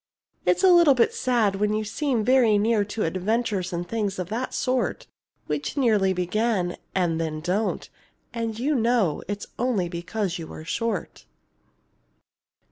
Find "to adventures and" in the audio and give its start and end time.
2.85-3.87